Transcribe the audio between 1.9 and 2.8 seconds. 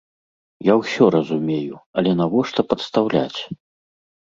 але навошта